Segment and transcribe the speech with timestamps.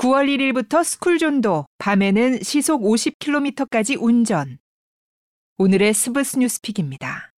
[0.00, 4.56] 9월 1일부터 스쿨존도 밤에는 시속 50km까지 운전.
[5.58, 7.34] 오늘의 스브스 뉴스픽입니다.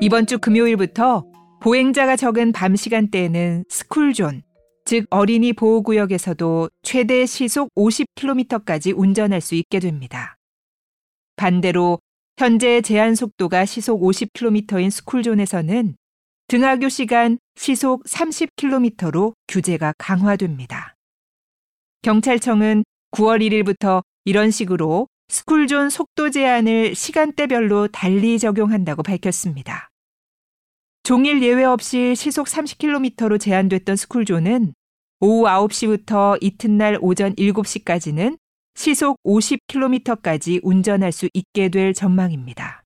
[0.00, 1.24] 이번 주 금요일부터
[1.60, 4.42] 보행자가 적은 밤 시간대에는 스쿨존,
[4.84, 10.36] 즉 어린이 보호구역에서도 최대 시속 50km까지 운전할 수 있게 됩니다.
[11.36, 12.00] 반대로
[12.36, 15.94] 현재 제한 속도가 시속 50km인 스쿨존에서는
[16.48, 20.94] 등하교 시간 시속 30km로 규제가 강화됩니다.
[22.02, 29.88] 경찰청은 9월 1일부터 이런 식으로 스쿨존 속도 제한을 시간대별로 달리 적용한다고 밝혔습니다.
[31.02, 34.74] 종일 예외 없이 시속 30km로 제한됐던 스쿨존은
[35.20, 38.36] 오후 9시부터 이튿날 오전 7시까지는
[38.74, 42.83] 시속 50km까지 운전할 수 있게 될 전망입니다.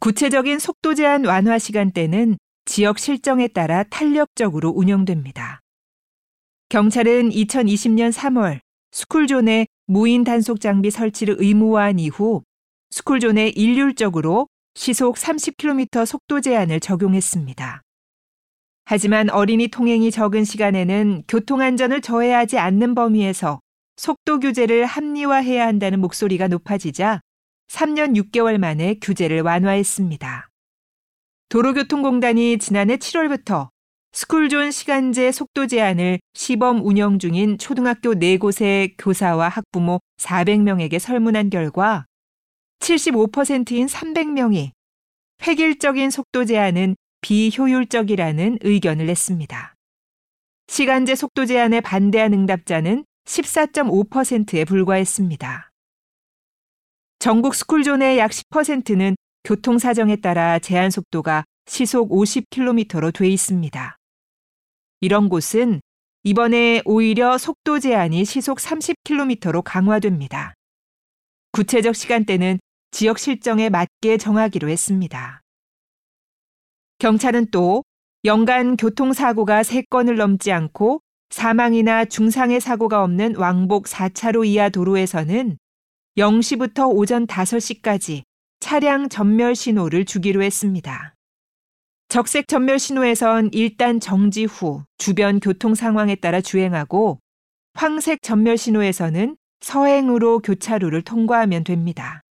[0.00, 5.60] 구체적인 속도 제한 완화 시간대는 지역 실정에 따라 탄력적으로 운영됩니다.
[6.70, 8.60] 경찰은 2020년 3월
[8.92, 12.42] 스쿨존에 무인 단속 장비 설치를 의무화한 이후
[12.90, 17.82] 스쿨존에 일률적으로 시속 30km 속도 제한을 적용했습니다.
[18.86, 23.60] 하지만 어린이 통행이 적은 시간에는 교통안전을 저해하지 않는 범위에서
[23.98, 27.20] 속도 규제를 합리화해야 한다는 목소리가 높아지자
[27.70, 30.48] 3년 6개월 만에 규제를 완화했습니다.
[31.48, 33.68] 도로교통공단이 지난해 7월부터
[34.12, 42.06] 스쿨존 시간제 속도 제한을 시범 운영 중인 초등학교 4곳의 교사와 학부모 400명에게 설문한 결과
[42.80, 44.70] 75%인 300명이
[45.46, 49.74] 획일적인 속도 제한은 비효율적이라는 의견을 냈습니다.
[50.66, 55.69] 시간제 속도 제한에 반대한 응답자는 14.5%에 불과했습니다.
[57.20, 63.98] 전국 스쿨존의 약 10%는 교통 사정에 따라 제한 속도가 시속 50km로 돼 있습니다.
[65.02, 65.82] 이런 곳은
[66.22, 70.54] 이번에 오히려 속도 제한이 시속 30km로 강화됩니다.
[71.52, 72.58] 구체적 시간대는
[72.90, 75.42] 지역 실정에 맞게 정하기로 했습니다.
[77.00, 77.84] 경찰은 또
[78.24, 85.58] 연간 교통사고가 3건을 넘지 않고 사망이나 중상의 사고가 없는 왕복 4차로 이하 도로에서는
[86.18, 88.22] 0시부터 오전 5시까지
[88.60, 91.14] 차량 전멸 신호를 주기로 했습니다.
[92.08, 97.20] 적색 전멸 신호에선 일단 정지 후 주변 교통 상황에 따라 주행하고
[97.74, 102.22] 황색 전멸 신호에서는 서행으로 교차로를 통과하면 됩니다.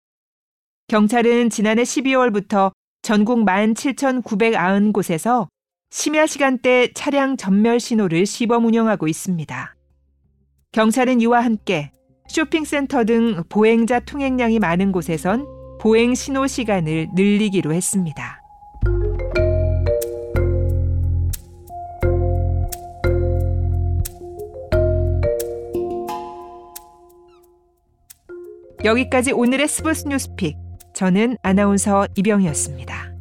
[0.88, 2.72] 경찰은 지난해 12월부터
[3.02, 5.46] 전국 17,990곳에서
[5.90, 9.74] 심야 시간대 차량 전멸 신호를 시범 운영하고 있습니다.
[10.72, 11.92] 경찰은 이와 함께
[12.28, 15.46] 쇼핑센터 등 보행자 통행량이 많은 곳에선
[15.80, 18.42] 보행 신호 시간을 늘리기로 했습니다.
[28.84, 30.56] 여기까지 오늘의 스포츠 뉴스픽.
[30.94, 33.17] 저는 아나운서 이병이었습니다.